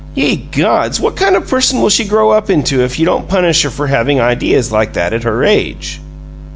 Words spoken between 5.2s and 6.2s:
her age?"